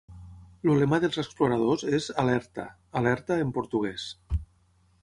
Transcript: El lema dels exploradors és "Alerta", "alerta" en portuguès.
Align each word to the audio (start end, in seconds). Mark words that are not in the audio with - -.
El 0.71 0.79
lema 0.83 0.99
dels 1.03 1.19
exploradors 1.23 1.85
és 1.99 2.09
"Alerta", 2.25 2.67
"alerta" 3.03 3.41
en 3.45 3.57
portuguès. 3.61 4.13